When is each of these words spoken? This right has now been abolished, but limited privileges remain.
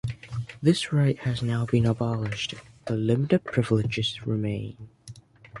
This 0.63 0.91
right 0.91 1.15
has 1.19 1.43
now 1.43 1.67
been 1.67 1.85
abolished, 1.85 2.55
but 2.85 2.95
limited 2.97 3.43
privileges 3.43 4.25
remain. 4.25 4.89